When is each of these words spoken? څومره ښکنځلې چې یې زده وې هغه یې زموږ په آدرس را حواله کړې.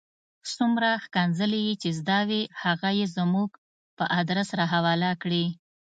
څومره 0.55 0.89
ښکنځلې 1.05 1.65
چې 1.81 1.87
یې 1.91 1.95
زده 1.99 2.19
وې 2.29 2.41
هغه 2.63 2.89
یې 2.99 3.05
زموږ 3.17 3.49
په 3.97 4.03
آدرس 4.19 4.49
را 4.57 4.65
حواله 4.73 5.11
کړې. 5.21 5.45